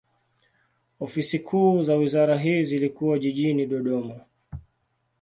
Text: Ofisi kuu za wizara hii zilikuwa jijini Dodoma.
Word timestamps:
Ofisi 0.99 1.39
kuu 1.39 1.83
za 1.83 1.95
wizara 1.95 2.37
hii 2.39 2.63
zilikuwa 2.63 3.19
jijini 3.19 3.65
Dodoma. 3.65 4.19